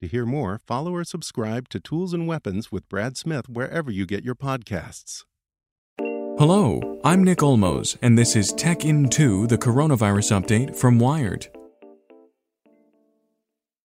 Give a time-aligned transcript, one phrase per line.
[0.00, 4.06] To hear more, follow or subscribe to Tools and Weapons with Brad Smith wherever you
[4.06, 5.24] get your podcasts.
[5.98, 11.48] Hello, I'm Nick Olmos, and this is Tech In 2, the coronavirus update from Wired.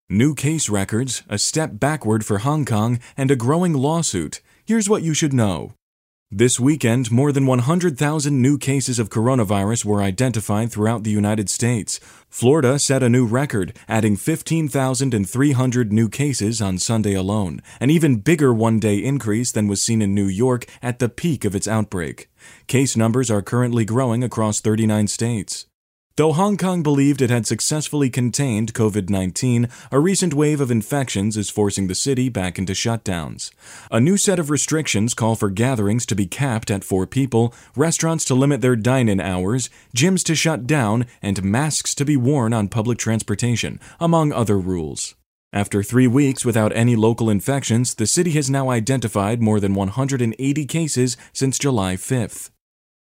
[0.10, 4.40] New case records, a step backward for Hong Kong, and a growing lawsuit.
[4.64, 5.74] Here's what you should know.
[6.32, 12.00] This weekend, more than 100,000 new cases of coronavirus were identified throughout the United States.
[12.30, 18.52] Florida set a new record, adding 15,300 new cases on Sunday alone, an even bigger
[18.52, 22.28] one day increase than was seen in New York at the peak of its outbreak.
[22.66, 25.68] Case numbers are currently growing across 39 states.
[26.18, 31.36] Though Hong Kong believed it had successfully contained COVID 19, a recent wave of infections
[31.36, 33.52] is forcing the city back into shutdowns.
[33.92, 38.24] A new set of restrictions call for gatherings to be capped at four people, restaurants
[38.26, 42.54] to limit their dine in hours, gyms to shut down, and masks to be worn
[42.54, 45.16] on public transportation, among other rules.
[45.52, 50.66] After three weeks without any local infections, the city has now identified more than 180
[50.66, 52.52] cases since July 5th.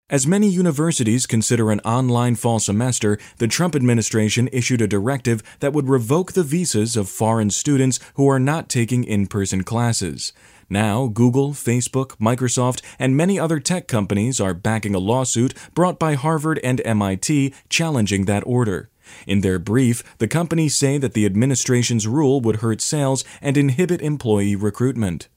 [0.10, 5.74] As many universities consider an online fall semester, the Trump administration issued a directive that
[5.74, 10.32] would revoke the visas of foreign students who are not taking in person classes.
[10.70, 16.14] Now, Google, Facebook, Microsoft, and many other tech companies are backing a lawsuit brought by
[16.14, 18.90] Harvard and MIT challenging that order.
[19.26, 24.02] In their brief, the companies say that the administration's rule would hurt sales and inhibit
[24.02, 25.28] employee recruitment.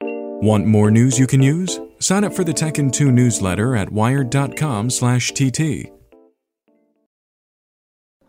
[0.00, 1.78] Want more news you can use?
[2.04, 5.92] Sign up for the Tech in 2 newsletter at wired.com/tt.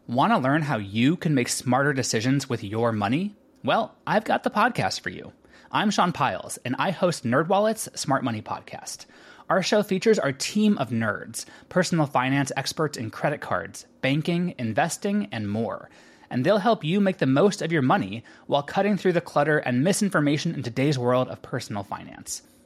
[0.08, 3.36] Want to learn how you can make smarter decisions with your money?
[3.66, 5.34] Well, I've got the podcast for you.
[5.74, 9.08] I'm Sean Pyles, and I host NerdWallet's Smart Money Podcast.
[9.50, 15.28] Our show features our team of nerds, personal finance experts in credit cards, banking, investing,
[15.34, 15.90] and more–
[16.30, 19.58] and they'll help you make the most of your money while cutting through the clutter
[19.58, 22.42] and misinformation in today's world of personal finance.